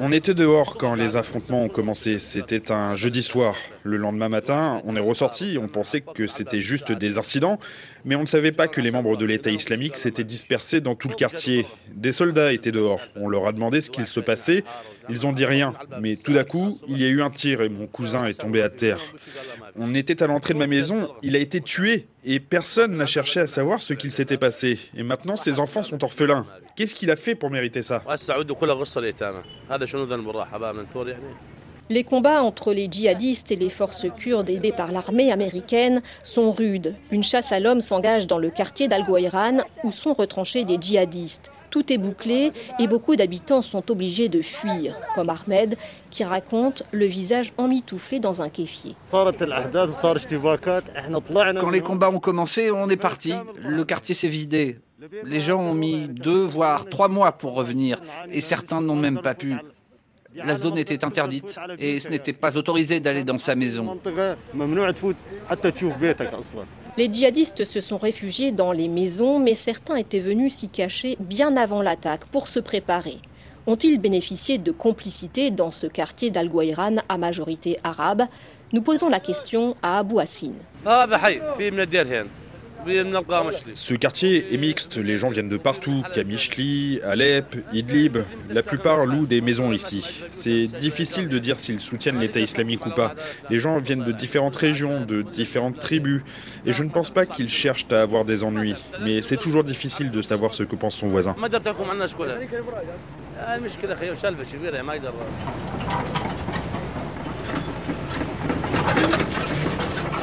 On 0.00 0.12
était 0.12 0.34
dehors 0.34 0.76
quand 0.76 0.94
les 0.94 1.16
affrontements 1.16 1.64
ont 1.64 1.68
commencé. 1.68 2.18
C'était 2.18 2.72
un 2.72 2.94
jeudi 2.94 3.22
soir. 3.22 3.54
Le 3.82 3.98
lendemain 3.98 4.28
matin, 4.28 4.80
on 4.84 4.96
est 4.96 5.00
ressorti. 5.00 5.58
On 5.60 5.68
pensait 5.68 6.00
que 6.00 6.26
c'était 6.26 6.60
juste 6.60 6.92
des 6.92 7.18
incidents, 7.18 7.58
mais 8.04 8.14
on 8.14 8.22
ne 8.22 8.26
savait 8.26 8.52
pas 8.52 8.66
que 8.66 8.80
les 8.80 8.90
membres 8.90 9.16
de 9.16 9.26
l'État 9.26 9.50
islamique 9.50 9.96
s'étaient 9.96 10.24
dispersés 10.24 10.80
dans 10.80 10.94
tout 10.94 11.08
le 11.08 11.14
quartier. 11.14 11.66
Des 11.92 12.12
soldats 12.12 12.52
étaient 12.52 12.72
dehors. 12.72 13.00
On 13.16 13.28
leur 13.28 13.46
a 13.46 13.52
demandé 13.52 13.80
ce 13.80 13.90
qu'il 13.90 14.06
se 14.06 14.20
passait. 14.20 14.64
Ils 15.10 15.26
ont 15.26 15.32
dit 15.32 15.44
rien. 15.44 15.74
Mais 16.00 16.16
tout 16.16 16.32
d'un 16.32 16.44
coup, 16.44 16.78
il 16.88 16.98
y 16.98 17.04
a 17.04 17.08
eu 17.08 17.20
un 17.20 17.30
tir 17.30 17.60
et 17.60 17.68
mon 17.68 17.86
cousin 17.86 18.26
est 18.26 18.40
tombé 18.40 18.62
à 18.62 18.70
terre. 18.70 19.00
On 19.76 19.94
était 19.94 20.22
à 20.22 20.26
l'entrée 20.26 20.54
de 20.54 20.58
ma 20.58 20.66
maison. 20.66 21.10
Il 21.22 21.36
a 21.36 21.40
été 21.40 21.60
tué 21.60 22.06
et 22.24 22.40
personne 22.40 22.96
n'a 22.96 23.06
cherché 23.06 23.40
à 23.40 23.46
savoir 23.46 23.82
ce 23.82 23.92
qu'il 23.92 24.12
s'était 24.12 24.38
passé. 24.38 24.78
Et 24.96 25.02
maintenant, 25.02 25.36
ses 25.36 25.60
enfants 25.60 25.82
sont 25.82 26.02
orphelins. 26.04 26.46
Qu'est-ce 26.76 26.94
qu'il 26.94 27.10
a 27.10 27.16
fait 27.16 27.34
pour 27.34 27.50
mériter 27.50 27.82
ça 27.82 28.02
les 31.90 32.02
combats 32.02 32.42
entre 32.42 32.72
les 32.72 32.88
djihadistes 32.90 33.52
et 33.52 33.56
les 33.56 33.68
forces 33.68 34.06
kurdes 34.16 34.48
aidées 34.48 34.72
par 34.72 34.90
l'armée 34.90 35.30
américaine 35.30 36.00
sont 36.22 36.50
rudes. 36.50 36.94
Une 37.10 37.22
chasse 37.22 37.52
à 37.52 37.60
l'homme 37.60 37.82
s'engage 37.82 38.26
dans 38.26 38.38
le 38.38 38.48
quartier 38.48 38.88
dal 38.88 39.04
où 39.84 39.92
sont 39.92 40.14
retranchés 40.14 40.64
des 40.64 40.78
djihadistes. 40.80 41.50
Tout 41.68 41.92
est 41.92 41.98
bouclé 41.98 42.52
et 42.78 42.86
beaucoup 42.86 43.16
d'habitants 43.16 43.60
sont 43.60 43.90
obligés 43.90 44.30
de 44.30 44.40
fuir, 44.40 44.96
comme 45.14 45.28
Ahmed 45.28 45.76
qui 46.10 46.24
raconte 46.24 46.84
le 46.92 47.04
visage 47.04 47.52
emmitouflé 47.58 48.18
dans 48.18 48.40
un 48.40 48.48
kéfier. 48.48 48.96
Quand 49.10 49.30
les 51.70 51.80
combats 51.80 52.10
ont 52.10 52.20
commencé, 52.20 52.70
on 52.70 52.88
est 52.88 52.96
parti. 52.96 53.34
Le 53.58 53.84
quartier 53.84 54.14
s'est 54.14 54.28
vidé. 54.28 54.78
Les 55.24 55.40
gens 55.40 55.60
ont 55.60 55.74
mis 55.74 56.08
deux, 56.08 56.44
voire 56.44 56.86
trois 56.86 57.08
mois 57.08 57.32
pour 57.32 57.54
revenir 57.54 58.00
et 58.30 58.40
certains 58.40 58.80
n'ont 58.80 58.96
même 58.96 59.20
pas 59.20 59.34
pu 59.34 59.56
la 60.34 60.56
zone 60.56 60.78
était 60.78 61.04
interdite 61.04 61.58
et 61.78 61.98
ce 61.98 62.08
n'était 62.08 62.32
pas 62.32 62.56
autorisé 62.56 63.00
d'aller 63.00 63.24
dans 63.24 63.38
sa 63.38 63.54
maison. 63.54 63.98
Les 66.96 67.12
djihadistes 67.12 67.64
se 67.64 67.80
sont 67.80 67.98
réfugiés 67.98 68.52
dans 68.52 68.72
les 68.72 68.88
maisons, 68.88 69.38
mais 69.38 69.54
certains 69.54 69.96
étaient 69.96 70.20
venus 70.20 70.54
s'y 70.54 70.68
cacher 70.68 71.16
bien 71.20 71.56
avant 71.56 71.82
l'attaque 71.82 72.24
pour 72.26 72.48
se 72.48 72.60
préparer. 72.60 73.18
Ont-ils 73.66 73.98
bénéficié 73.98 74.58
de 74.58 74.72
complicité 74.72 75.50
dans 75.50 75.70
ce 75.70 75.86
quartier 75.86 76.30
dal 76.30 76.50
à 77.08 77.18
majorité 77.18 77.78
arabe? 77.82 78.24
Nous 78.72 78.82
posons 78.82 79.08
la 79.08 79.20
question 79.20 79.76
à 79.82 79.98
Abou 79.98 80.18
Hassine. 80.18 80.54
Ce 83.74 83.94
quartier 83.94 84.54
est 84.54 84.56
mixte, 84.58 84.96
les 84.96 85.18
gens 85.18 85.30
viennent 85.30 85.48
de 85.48 85.56
partout, 85.56 86.02
Kamishli, 86.14 87.00
Alep, 87.02 87.56
Idlib, 87.72 88.18
la 88.50 88.62
plupart 88.62 89.06
louent 89.06 89.26
des 89.26 89.40
maisons 89.40 89.72
ici. 89.72 90.04
C'est 90.30 90.66
difficile 90.66 91.28
de 91.28 91.38
dire 91.38 91.58
s'ils 91.58 91.80
soutiennent 91.80 92.20
l'État 92.20 92.40
islamique 92.40 92.86
ou 92.86 92.90
pas. 92.90 93.14
Les 93.50 93.60
gens 93.60 93.78
viennent 93.78 94.04
de 94.04 94.12
différentes 94.12 94.56
régions, 94.56 95.04
de 95.04 95.22
différentes 95.22 95.78
tribus, 95.78 96.22
et 96.66 96.72
je 96.72 96.82
ne 96.82 96.90
pense 96.90 97.10
pas 97.10 97.26
qu'ils 97.26 97.48
cherchent 97.48 97.86
à 97.90 98.02
avoir 98.02 98.24
des 98.24 98.44
ennuis, 98.44 98.76
mais 99.02 99.22
c'est 99.22 99.36
toujours 99.36 99.64
difficile 99.64 100.10
de 100.10 100.22
savoir 100.22 100.54
ce 100.54 100.62
que 100.62 100.76
pense 100.76 100.96
son 100.96 101.08
voisin. 101.08 101.34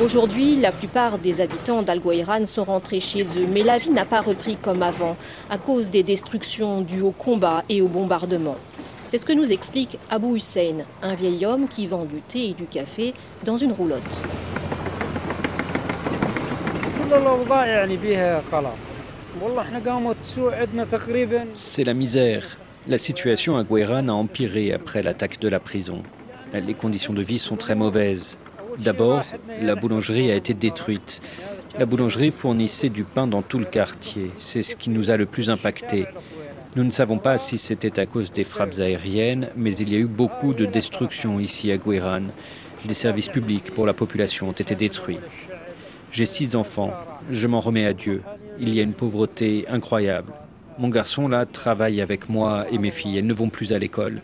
Aujourd'hui, 0.04 0.56
la 0.56 0.72
plupart 0.72 1.20
des 1.20 1.42
habitants 1.42 1.84
dal 1.84 2.02
sont 2.48 2.64
rentrés 2.64 3.00
chez 3.00 3.22
eux, 3.38 3.46
mais 3.48 3.62
la 3.62 3.78
vie 3.78 3.92
n'a 3.92 4.04
pas 4.04 4.22
repris 4.22 4.56
comme 4.56 4.82
avant, 4.82 5.16
à 5.48 5.60
cause 5.60 5.92
des 5.92 6.02
destructions 6.02 6.82
dues 6.82 7.02
au 7.02 7.12
combat 7.12 7.64
et 7.70 7.84
au 7.84 7.88
bombardement. 7.88 8.56
C'est 9.06 9.20
ce 9.20 9.26
que 9.28 9.34
nous 9.34 9.52
explique 9.52 10.00
Abou 10.10 10.36
Hussein, 10.36 10.86
un 11.04 11.14
vieil 11.14 11.46
homme 11.46 11.68
qui 11.68 11.86
vend 11.86 12.06
du 12.06 12.22
thé 12.22 12.50
et 12.50 12.54
du 12.54 12.64
café 12.64 13.14
dans 13.44 13.58
une 13.58 13.74
roulotte. 13.74 14.02
C'est 21.54 21.84
la 21.84 21.94
misère. 21.94 22.58
La 22.88 22.98
situation 22.98 23.56
à 23.56 23.64
Guayran 23.64 24.08
a 24.08 24.14
empiré 24.14 24.74
après 24.74 25.04
l'attaque 25.04 25.40
de 25.40 25.48
la 25.48 25.60
prison. 25.60 26.02
Les 26.54 26.74
conditions 26.74 27.14
de 27.14 27.22
vie 27.22 27.38
sont 27.38 27.56
très 27.56 27.76
mauvaises. 27.76 28.38
D'abord, 28.78 29.24
la 29.62 29.76
boulangerie 29.76 30.32
a 30.32 30.36
été 30.36 30.54
détruite. 30.54 31.22
La 31.78 31.86
boulangerie 31.86 32.32
fournissait 32.32 32.90
du 32.90 33.04
pain 33.04 33.28
dans 33.28 33.42
tout 33.42 33.60
le 33.60 33.66
quartier. 33.66 34.32
C'est 34.40 34.64
ce 34.64 34.76
qui 34.76 34.90
nous 34.90 35.10
a 35.10 35.18
le 35.18 35.26
plus 35.26 35.50
impacté. 35.50 36.06
Nous 36.76 36.84
ne 36.84 36.92
savons 36.92 37.18
pas 37.18 37.38
si 37.38 37.58
c'était 37.58 38.00
à 38.00 38.06
cause 38.06 38.32
des 38.32 38.44
frappes 38.44 38.80
aériennes, 38.80 39.50
mais 39.56 39.76
il 39.76 39.92
y 39.92 39.96
a 39.96 40.00
eu 40.00 40.06
beaucoup 40.06 40.54
de 40.54 40.66
destruction 40.66 41.40
ici 41.40 41.72
à 41.72 41.78
Guéran. 41.78 42.24
Des 42.86 42.94
services 42.94 43.30
publics 43.30 43.72
pour 43.74 43.86
la 43.86 43.94
population 43.94 44.50
ont 44.50 44.54
été 44.54 44.76
détruits. 44.76 45.20
J'ai 46.12 46.26
six 46.26 46.56
enfants. 46.56 46.94
Je 47.30 47.48
m'en 47.48 47.60
remets 47.60 47.86
à 47.86 47.94
Dieu. 47.94 48.22
Il 48.60 48.74
y 48.74 48.80
a 48.80 48.84
une 48.84 48.94
pauvreté 48.94 49.66
incroyable. 49.70 50.34
Mon 50.78 50.90
garçon, 50.90 51.28
là, 51.28 51.46
travaille 51.46 52.02
avec 52.02 52.30
moi 52.30 52.66
et 52.72 52.78
mes 52.78 52.92
filles. 52.92 53.18
Elles 53.18 53.28
ne 53.28 53.34
vont 53.34 53.50
plus 53.50 53.74
à 53.74 53.80
l'école. 53.80 54.22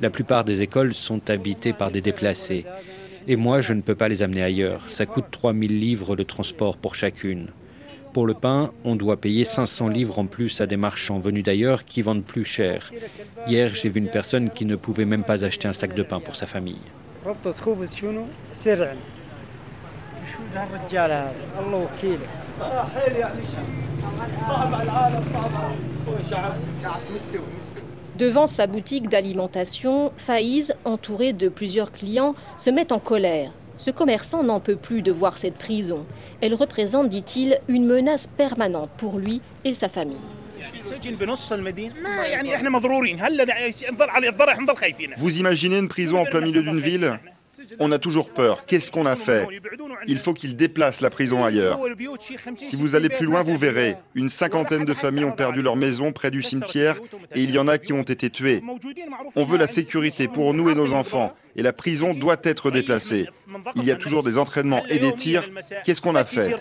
La 0.00 0.10
plupart 0.10 0.44
des 0.44 0.62
écoles 0.62 0.94
sont 0.94 1.30
habitées 1.30 1.72
par 1.72 1.90
des 1.90 2.00
déplacés. 2.00 2.66
Et 3.28 3.36
moi, 3.36 3.60
je 3.60 3.72
ne 3.72 3.80
peux 3.80 3.94
pas 3.94 4.08
les 4.08 4.22
amener 4.22 4.42
ailleurs. 4.42 4.88
Ça 4.88 5.06
coûte 5.06 5.26
3000 5.30 5.78
livres 5.78 6.16
de 6.16 6.22
transport 6.22 6.76
pour 6.76 6.94
chacune. 6.94 7.48
Pour 8.12 8.26
le 8.26 8.34
pain, 8.34 8.72
on 8.84 8.96
doit 8.96 9.20
payer 9.20 9.44
500 9.44 9.88
livres 9.88 10.18
en 10.18 10.26
plus 10.26 10.60
à 10.60 10.66
des 10.66 10.76
marchands 10.76 11.18
venus 11.18 11.44
d'ailleurs 11.44 11.84
qui 11.84 12.02
vendent 12.02 12.24
plus 12.24 12.44
cher. 12.44 12.92
Hier, 13.46 13.74
j'ai 13.74 13.88
vu 13.88 14.00
une 14.00 14.10
personne 14.10 14.50
qui 14.50 14.66
ne 14.66 14.76
pouvait 14.76 15.06
même 15.06 15.24
pas 15.24 15.44
acheter 15.44 15.66
un 15.66 15.72
sac 15.72 15.94
de 15.94 16.02
pain 16.02 16.20
pour 16.20 16.36
sa 16.36 16.46
famille. 16.46 16.80
Devant 28.22 28.46
sa 28.46 28.68
boutique 28.68 29.08
d'alimentation, 29.08 30.12
Faïz, 30.16 30.76
entouré 30.84 31.32
de 31.32 31.48
plusieurs 31.48 31.90
clients, 31.90 32.36
se 32.56 32.70
met 32.70 32.92
en 32.92 33.00
colère. 33.00 33.50
Ce 33.78 33.90
commerçant 33.90 34.44
n'en 34.44 34.60
peut 34.60 34.76
plus 34.76 35.02
de 35.02 35.10
voir 35.10 35.36
cette 35.36 35.56
prison. 35.56 36.06
Elle 36.40 36.54
représente, 36.54 37.08
dit-il, 37.08 37.58
une 37.66 37.84
menace 37.84 38.28
permanente 38.28 38.90
pour 38.96 39.18
lui 39.18 39.40
et 39.64 39.74
sa 39.74 39.88
famille. 39.88 40.14
Vous 45.16 45.38
imaginez 45.40 45.78
une 45.78 45.88
prison 45.88 46.20
en 46.20 46.24
plein 46.24 46.42
milieu 46.42 46.62
d'une 46.62 46.78
ville? 46.78 47.18
On 47.78 47.92
a 47.92 47.98
toujours 47.98 48.30
peur. 48.30 48.64
Qu'est-ce 48.66 48.90
qu'on 48.90 49.06
a 49.06 49.16
fait? 49.16 49.46
Il 50.06 50.18
faut 50.18 50.34
qu'ils 50.34 50.56
déplacent 50.56 51.00
la 51.00 51.10
prison 51.10 51.44
ailleurs. 51.44 51.78
Si 52.56 52.76
vous 52.76 52.94
allez 52.94 53.08
plus 53.08 53.26
loin, 53.26 53.42
vous 53.42 53.56
verrez. 53.56 53.96
Une 54.14 54.28
cinquantaine 54.28 54.84
de 54.84 54.94
familles 54.94 55.24
ont 55.24 55.32
perdu 55.32 55.62
leur 55.62 55.76
maison 55.76 56.12
près 56.12 56.30
du 56.30 56.42
cimetière 56.42 56.96
et 57.34 57.42
il 57.42 57.50
y 57.50 57.58
en 57.58 57.68
a 57.68 57.78
qui 57.78 57.92
ont 57.92 58.02
été 58.02 58.30
tués. 58.30 58.62
On 59.36 59.44
veut 59.44 59.58
la 59.58 59.68
sécurité 59.68 60.28
pour 60.28 60.54
nous 60.54 60.70
et 60.70 60.74
nos 60.74 60.92
enfants 60.92 61.34
et 61.56 61.62
la 61.62 61.72
prison 61.72 62.14
doit 62.14 62.36
être 62.42 62.70
déplacée. 62.70 63.28
Il 63.76 63.84
y 63.84 63.90
a 63.90 63.96
toujours 63.96 64.22
des 64.22 64.38
entraînements 64.38 64.84
et 64.88 64.98
des 64.98 65.12
tirs. 65.14 65.44
Qu'est-ce 65.84 66.00
qu'on 66.00 66.14
a 66.14 66.24
fait? 66.24 66.54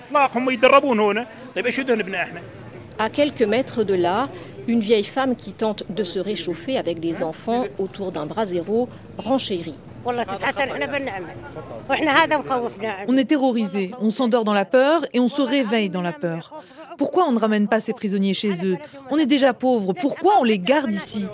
À 2.99 3.09
quelques 3.09 3.41
mètres 3.41 3.83
de 3.83 3.93
là, 3.93 4.29
une 4.67 4.79
vieille 4.81 5.05
femme 5.05 5.35
qui 5.35 5.53
tente 5.53 5.83
de 5.91 6.03
se 6.03 6.19
réchauffer 6.19 6.77
avec 6.77 6.99
des 6.99 7.23
enfants 7.23 7.65
autour 7.79 8.11
d'un 8.11 8.25
brasero 8.25 8.89
renchérit. 9.17 9.77
On 13.07 13.17
est 13.17 13.25
terrorisés, 13.25 13.91
on 14.01 14.09
s'endort 14.09 14.43
dans 14.43 14.53
la 14.53 14.65
peur 14.65 15.05
et 15.13 15.19
on 15.19 15.27
se 15.27 15.41
réveille 15.41 15.89
dans 15.89 16.01
la 16.01 16.13
peur. 16.13 16.53
Pourquoi 16.97 17.25
on 17.27 17.31
ne 17.31 17.39
ramène 17.39 17.67
pas 17.67 17.79
ces 17.79 17.93
prisonniers 17.93 18.33
chez 18.33 18.65
eux? 18.65 18.77
On 19.09 19.17
est 19.17 19.25
déjà 19.25 19.53
pauvres, 19.53 19.93
pourquoi 19.93 20.35
on 20.39 20.43
les 20.43 20.59
garde 20.59 20.91
ici? 20.91 21.25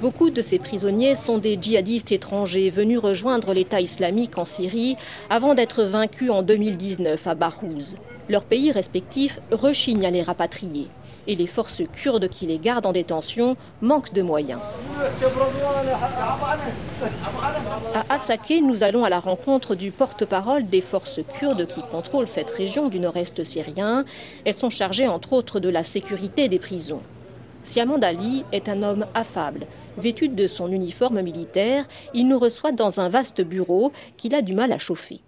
Beaucoup 0.00 0.30
de 0.30 0.42
ces 0.42 0.58
prisonniers 0.58 1.14
sont 1.14 1.38
des 1.38 1.56
djihadistes 1.60 2.12
étrangers 2.12 2.68
venus 2.70 2.98
rejoindre 2.98 3.54
l'État 3.54 3.80
islamique 3.80 4.36
en 4.36 4.44
Syrie 4.44 4.96
avant 5.30 5.54
d'être 5.54 5.84
vaincus 5.84 6.30
en 6.30 6.42
2019 6.42 7.26
à 7.26 7.34
Bahouz. 7.34 7.96
Leurs 8.28 8.44
pays 8.44 8.72
respectifs 8.72 9.40
rechignent 9.50 10.04
à 10.04 10.10
les 10.10 10.22
rapatrier 10.22 10.88
et 11.26 11.36
les 11.36 11.46
forces 11.46 11.82
kurdes 11.92 12.28
qui 12.28 12.46
les 12.46 12.58
gardent 12.58 12.86
en 12.86 12.92
détention 12.92 13.56
manquent 13.80 14.12
de 14.12 14.22
moyens. 14.22 14.60
À 17.94 18.14
Assaké, 18.14 18.60
nous 18.60 18.82
allons 18.82 19.04
à 19.04 19.10
la 19.10 19.20
rencontre 19.20 19.74
du 19.74 19.90
porte-parole 19.90 20.68
des 20.68 20.80
forces 20.80 21.20
kurdes 21.38 21.66
qui 21.66 21.82
contrôlent 21.82 22.28
cette 22.28 22.50
région 22.50 22.88
du 22.88 23.00
nord-est 23.00 23.44
syrien. 23.44 24.04
Elles 24.44 24.56
sont 24.56 24.70
chargées 24.70 25.08
entre 25.08 25.32
autres 25.32 25.60
de 25.60 25.68
la 25.68 25.82
sécurité 25.82 26.48
des 26.48 26.58
prisons. 26.58 27.02
Siamand 27.64 27.98
Ali 27.98 28.44
est 28.52 28.68
un 28.68 28.82
homme 28.82 29.06
affable. 29.14 29.66
Vêtu 29.98 30.28
de 30.28 30.46
son 30.46 30.70
uniforme 30.70 31.20
militaire, 31.20 31.86
il 32.14 32.28
nous 32.28 32.38
reçoit 32.38 32.72
dans 32.72 33.00
un 33.00 33.08
vaste 33.08 33.40
bureau 33.42 33.92
qu'il 34.16 34.34
a 34.34 34.42
du 34.42 34.54
mal 34.54 34.72
à 34.72 34.78
chauffer. 34.78 35.20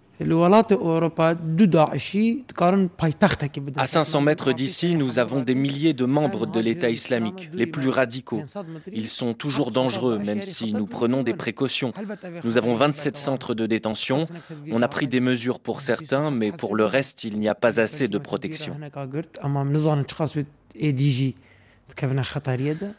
À 3.77 3.85
500 3.85 4.21
mètres 4.21 4.51
d'ici, 4.51 4.95
nous 4.95 5.17
avons 5.17 5.41
des 5.41 5.55
milliers 5.55 5.93
de 5.93 6.05
membres 6.05 6.45
de 6.45 6.59
l'État 6.59 6.89
islamique, 6.89 7.49
les 7.53 7.65
plus 7.65 7.89
radicaux. 7.89 8.41
Ils 8.91 9.07
sont 9.07 9.33
toujours 9.33 9.71
dangereux, 9.71 10.19
même 10.19 10.41
si 10.43 10.73
nous 10.73 10.85
prenons 10.87 11.23
des 11.23 11.33
précautions. 11.33 11.93
Nous 12.43 12.57
avons 12.57 12.75
27 12.75 13.15
centres 13.17 13.53
de 13.53 13.65
détention. 13.65 14.27
On 14.71 14.81
a 14.81 14.87
pris 14.89 15.07
des 15.07 15.21
mesures 15.21 15.59
pour 15.59 15.79
certains, 15.79 16.31
mais 16.31 16.51
pour 16.51 16.75
le 16.75 16.85
reste, 16.85 17.23
il 17.23 17.39
n'y 17.39 17.47
a 17.47 17.55
pas 17.55 17.79
assez 17.79 18.07
de 18.07 18.17
protection. 18.17 18.75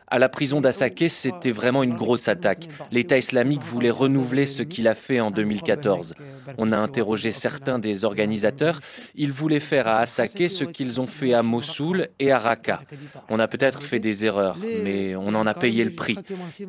À 0.06 0.18
la 0.18 0.28
prison 0.28 0.60
d'Assaké, 0.60 1.08
c'était 1.08 1.52
vraiment 1.52 1.82
une 1.82 1.96
grosse 1.96 2.28
attaque. 2.28 2.68
L'État 2.90 3.18
islamique 3.18 3.62
voulait 3.62 3.90
renouveler 3.90 4.46
ce 4.46 4.62
qu'il 4.62 4.88
a 4.88 4.94
fait 4.94 5.20
en 5.20 5.30
2014. 5.30 6.14
On 6.58 6.72
a 6.72 6.76
interrogé 6.76 7.30
certains 7.30 7.78
des 7.78 8.04
organisateurs. 8.04 8.80
Ils 9.14 9.32
voulaient 9.32 9.60
faire 9.60 9.88
à 9.88 9.98
Assaké 9.98 10.48
ce 10.48 10.64
qu'ils 10.64 11.00
ont 11.00 11.06
fait 11.06 11.34
à 11.34 11.42
Mossoul 11.42 12.08
et 12.18 12.32
à 12.32 12.38
Raqqa. 12.38 12.82
On 13.28 13.38
a 13.38 13.48
peut-être 13.48 13.82
fait 13.82 14.00
des 14.00 14.24
erreurs, 14.24 14.58
mais 14.84 15.14
on 15.16 15.34
en 15.34 15.46
a 15.46 15.54
payé 15.54 15.84
le 15.84 15.92
prix. 15.92 16.18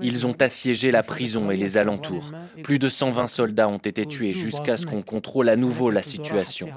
Ils 0.02 0.26
ont 0.26 0.36
assiégé 0.40 0.92
la 0.92 1.04
prison 1.04 1.52
et 1.52 1.58
les 1.58 1.78
alentours. 1.78 2.32
Plus 2.64 2.80
de 2.80 2.90
120 2.90 3.28
soldats 3.28 3.68
ont 3.68 3.78
été 3.78 4.06
tués 4.06 4.34
jusqu'à 4.34 4.78
ce 4.78 4.86
qu'on 4.86 5.02
contrôle 5.02 5.50
à 5.50 5.56
nouveau 5.56 5.90
la 5.90 6.02
situation. 6.02 6.68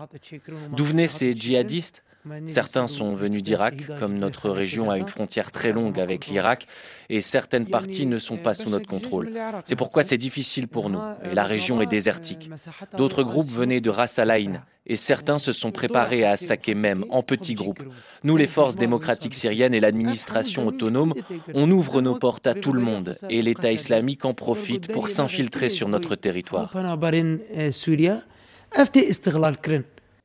D'où 0.76 0.85
venaient 0.85 1.09
ces 1.09 1.35
djihadistes? 1.35 2.02
Certains 2.46 2.88
sont 2.88 3.14
venus 3.14 3.42
d'Irak, 3.42 3.74
comme 3.98 4.18
notre 4.18 4.48
région 4.48 4.90
a 4.90 4.98
une 4.98 5.06
frontière 5.06 5.50
très 5.52 5.72
longue 5.72 6.00
avec 6.00 6.26
l'Irak, 6.26 6.66
et 7.10 7.20
certaines 7.20 7.66
parties 7.66 8.06
ne 8.06 8.18
sont 8.18 8.38
pas 8.38 8.54
sous 8.54 8.70
notre 8.70 8.88
contrôle. 8.88 9.30
C'est 9.64 9.76
pourquoi 9.76 10.04
c'est 10.04 10.18
difficile 10.18 10.66
pour 10.66 10.88
nous, 10.88 11.00
et 11.22 11.34
la 11.34 11.44
région 11.44 11.80
est 11.82 11.87
désertique. 11.87 12.50
D'autres 12.96 13.22
groupes 13.22 13.50
venaient 13.50 13.82
de 13.82 13.90
Ras 13.90 14.14
Al 14.16 14.30
Ain, 14.30 14.62
et 14.87 14.96
certains 14.96 15.38
se 15.38 15.52
sont 15.52 15.70
préparés 15.70 16.24
à 16.24 16.30
attaquer 16.30 16.74
même 16.74 17.04
en 17.10 17.22
petits 17.22 17.54
groupes. 17.54 17.82
Nous, 18.22 18.37
les 18.37 18.46
forces 18.46 18.76
démocratiques 18.76 19.34
syriennes 19.34 19.74
et 19.74 19.80
l'administration 19.80 20.66
autonome, 20.66 21.14
on 21.52 21.70
ouvre 21.70 22.00
nos 22.00 22.14
portes 22.14 22.46
à 22.46 22.54
tout 22.54 22.72
le 22.72 22.80
monde, 22.80 23.14
et 23.28 23.42
l'État 23.42 23.72
islamique 23.72 24.24
en 24.24 24.32
profite 24.32 24.90
pour 24.90 25.08
s'infiltrer 25.08 25.68
sur 25.68 25.88
notre 25.88 26.16
territoire. 26.16 26.72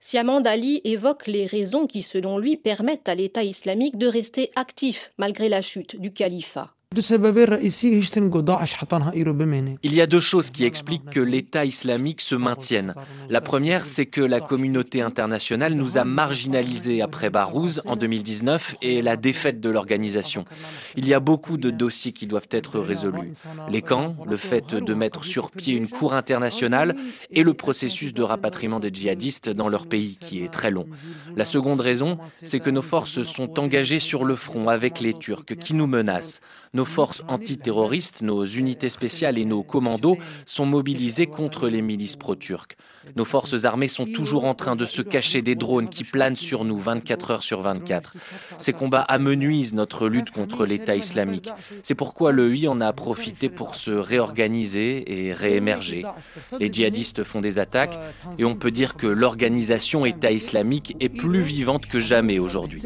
Siamand 0.02 0.42
Ali 0.44 0.82
évoque 0.86 1.28
les 1.28 1.46
raisons 1.46 1.86
qui, 1.86 2.02
selon 2.02 2.38
lui, 2.38 2.56
permettent 2.56 3.10
à 3.10 3.16
l'État 3.16 3.44
islamique 3.44 3.98
de 3.98 4.08
rester 4.08 4.50
actif 4.56 5.12
malgré 5.18 5.50
la 5.50 5.62
chute 5.62 6.00
du 6.00 6.14
califat. 6.14 6.74
Il 9.84 9.94
y 9.94 10.02
a 10.02 10.08
deux 10.08 10.20
choses 10.20 10.50
qui 10.50 10.66
expliquent 10.66 11.12
que 11.12 11.20
l'État 11.20 11.64
islamique 11.64 12.20
se 12.20 12.34
maintienne. 12.34 12.96
La 13.30 13.42
première, 13.42 13.86
c'est 13.86 14.08
que 14.08 14.22
la 14.22 14.40
communauté 14.40 15.04
internationale 15.04 15.76
nous 15.76 16.00
a 16.00 16.04
marginalisés 16.04 17.04
après 17.04 17.30
Barouz 17.30 17.84
en 17.86 17.96
2019 17.96 18.78
et 18.82 19.04
la 19.04 19.18
défaite 19.18 19.60
de 19.62 19.70
l'organisation. 19.70 20.46
Il 20.96 21.08
y 21.08 21.14
a 21.14 21.20
beaucoup 21.20 21.58
de 21.58 21.70
dossiers 21.70 22.12
qui 22.12 22.26
doivent 22.26 22.50
être 22.50 22.80
résolus. 22.80 23.34
Les 23.70 23.84
camps, 23.84 24.16
le 24.26 24.36
fait 24.36 24.74
de 24.74 24.94
mettre 24.96 25.26
sur 25.26 25.52
pied 25.52 25.76
une 25.76 25.90
cour 25.90 26.16
internationale 26.16 26.96
et 27.30 27.44
le 27.44 27.54
processus 27.54 28.16
de 28.16 28.24
rapatriement 28.24 28.80
des 28.80 28.90
djihadistes 28.92 29.52
dans 29.52 29.70
leur 29.70 29.86
pays 29.86 30.18
qui 30.20 30.44
est 30.44 30.52
très 30.52 30.72
long. 30.72 30.88
La 31.36 31.46
seconde 31.46 31.82
raison, 31.82 32.18
c'est 32.44 32.60
que 32.60 32.72
nos 32.72 32.82
forces 32.82 33.22
sont 33.22 33.60
engagées 33.60 34.00
sur 34.00 34.26
le 34.26 34.36
front 34.36 34.70
avec 34.70 35.00
les 35.00 35.14
Turcs 35.14 35.46
qui 35.46 35.76
nous 35.76 35.86
menacent. 35.86 36.42
Nos 36.74 36.86
forces 36.86 37.24
antiterroristes, 37.28 38.22
nos 38.22 38.46
unités 38.46 38.90
spéciales 38.90 39.38
et 39.38 39.46
nos 39.46 39.64
commandos 39.64 40.18
sont 40.46 40.66
mobilisés 40.66 41.26
contre 41.26 41.68
les 41.68 41.82
milices 41.82 42.16
pro-turques. 42.16 42.78
Nos 43.16 43.26
forces 43.26 43.66
armées 43.66 43.88
sont 43.88 44.06
toujours 44.06 44.46
en 44.46 44.54
train 44.54 44.76
de 44.76 44.86
se 44.86 45.02
cacher 45.02 45.42
des 45.42 45.56
drones 45.56 45.90
qui 45.90 46.04
planent 46.04 46.36
sur 46.36 46.66
nous 46.66 46.78
24 46.78 47.32
heures 47.32 47.44
sur 47.44 47.62
24. 47.62 48.14
Ces 48.58 48.74
combats 48.74 49.02
amenuisent 49.02 49.74
notre 49.74 50.08
lutte 50.08 50.30
contre 50.30 50.66
l'État 50.66 50.96
islamique. 50.96 51.50
C'est 51.82 51.96
pourquoi 51.96 52.32
le 52.32 52.50
UI 52.50 52.68
en 52.68 52.82
a 52.82 52.94
profité 52.94 53.50
pour 53.50 53.76
se 53.76 53.92
réorganiser 53.92 55.28
et 55.28 55.34
réémerger. 55.34 56.06
Les 56.60 56.72
djihadistes 56.72 57.24
font 57.24 57.42
des 57.42 57.58
attaques 57.58 57.98
et 58.38 58.46
on 58.46 58.56
peut 58.56 58.72
dire 58.72 58.96
que 58.96 59.08
l'organisation 59.08 60.06
État 60.06 60.32
islamique 60.32 60.96
est 61.00 61.10
plus 61.10 61.42
vivante 61.42 61.88
que 61.88 62.00
jamais 62.00 62.38
aujourd'hui. 62.38 62.82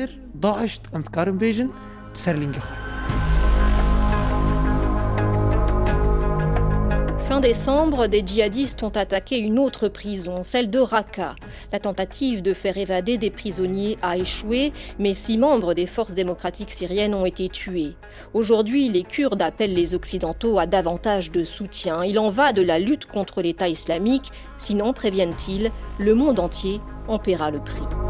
Fin 7.33 7.39
décembre, 7.39 8.05
des 8.05 8.21
djihadistes 8.23 8.83
ont 8.83 8.89
attaqué 8.89 9.39
une 9.39 9.57
autre 9.57 9.87
prison, 9.87 10.43
celle 10.43 10.69
de 10.69 10.77
Raqqa. 10.77 11.33
La 11.71 11.79
tentative 11.79 12.43
de 12.43 12.53
faire 12.53 12.77
évader 12.77 13.17
des 13.17 13.31
prisonniers 13.31 13.97
a 14.03 14.17
échoué, 14.17 14.71
mais 14.99 15.15
six 15.15 15.39
membres 15.39 15.73
des 15.73 15.87
forces 15.87 16.13
démocratiques 16.13 16.69
syriennes 16.69 17.15
ont 17.15 17.25
été 17.25 17.49
tués. 17.49 17.95
Aujourd'hui, 18.35 18.87
les 18.87 19.01
Kurdes 19.01 19.41
appellent 19.41 19.73
les 19.73 19.95
Occidentaux 19.95 20.59
à 20.59 20.67
davantage 20.67 21.31
de 21.31 21.43
soutien. 21.43 22.03
Il 22.03 22.19
en 22.19 22.29
va 22.29 22.53
de 22.53 22.61
la 22.61 22.77
lutte 22.77 23.07
contre 23.07 23.41
l'État 23.41 23.67
islamique, 23.67 24.31
sinon, 24.59 24.93
préviennent-ils, 24.93 25.71
le 25.97 26.13
monde 26.13 26.39
entier 26.39 26.81
en 27.07 27.17
paiera 27.17 27.49
le 27.49 27.63
prix. 27.63 28.02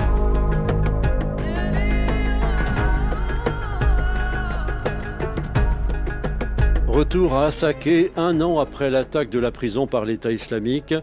Retour 6.94 7.34
à 7.34 7.46
Assaké, 7.46 8.12
un 8.18 8.40
an 8.40 8.60
après 8.60 8.92
l'attaque 8.92 9.32
de 9.32 9.40
la 9.40 9.50
prison 9.50 9.88
par 9.88 10.06
l'État 10.06 10.32
islamique. 10.32 10.94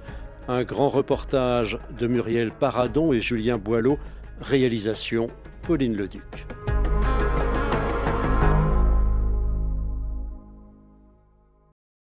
Un 0.47 0.63
grand 0.63 0.89
reportage 0.89 1.79
de 1.99 2.07
Muriel 2.07 2.53
Paradon 2.53 3.13
et 3.13 3.19
Julien 3.19 3.59
Boileau. 3.59 3.99
Réalisation 4.41 5.31
Pauline 5.63 5.97
Leduc. 5.97 6.47